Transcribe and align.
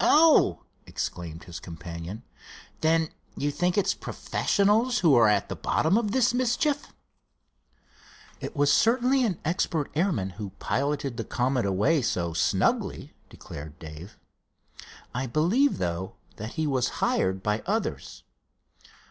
"Oh!" 0.00 0.62
exclaimed 0.86 1.44
his 1.44 1.60
companion, 1.60 2.22
"then 2.80 3.10
you 3.36 3.50
think 3.50 3.76
it's 3.76 3.92
professionals 3.92 5.00
who 5.00 5.14
are 5.16 5.28
at 5.28 5.50
the 5.50 5.54
bottom 5.54 5.98
of 5.98 6.12
this 6.12 6.32
mischief?" 6.32 6.94
"It 8.40 8.56
was 8.56 8.72
certainly 8.72 9.22
an 9.22 9.38
expert 9.44 9.90
airman 9.94 10.30
who 10.40 10.52
piloted 10.60 11.18
the 11.18 11.24
Comet 11.24 11.66
away 11.66 12.00
so 12.00 12.32
snugly," 12.32 13.12
declared 13.28 13.78
Dave. 13.78 14.16
"I 15.14 15.26
believe, 15.26 15.76
though, 15.76 16.14
that 16.36 16.52
he 16.52 16.66
was 16.66 16.88
hired 17.04 17.42
by 17.42 17.62
others." 17.66 18.22